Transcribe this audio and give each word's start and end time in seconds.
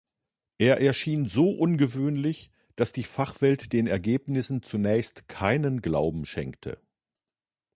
Er 0.57 0.81
erschien 0.81 1.27
so 1.27 1.51
ungewöhnlich, 1.51 2.49
dass 2.75 2.91
die 2.91 3.03
Fachwelt 3.03 3.71
den 3.71 3.85
Ergebnissen 3.85 4.63
zunächst 4.63 5.27
keinen 5.27 5.79
Glauben 5.83 6.25
schenkte. 6.25 6.81